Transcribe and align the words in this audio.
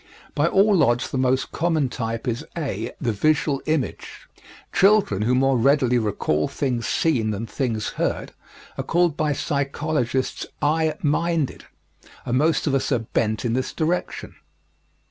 By 0.33 0.47
all 0.47 0.83
odds 0.83 1.11
the 1.11 1.19
most 1.19 1.51
common 1.51 1.87
type 1.87 2.27
is, 2.27 2.43
(a) 2.57 2.91
the 2.99 3.11
visual 3.11 3.61
image. 3.67 4.27
Children 4.73 5.21
who 5.21 5.35
more 5.35 5.59
readily 5.59 5.99
recall 5.99 6.47
things 6.47 6.87
seen 6.87 7.29
than 7.29 7.45
things 7.45 7.89
heard 8.01 8.31
are 8.79 8.83
called 8.83 9.15
by 9.15 9.33
psychologists 9.33 10.47
"eye 10.59 10.95
minded," 11.03 11.65
and 12.25 12.35
most 12.35 12.65
of 12.65 12.73
us 12.73 12.91
are 12.91 12.97
bent 12.97 13.45
in 13.45 13.53
this 13.53 13.73
direction. 13.73 14.33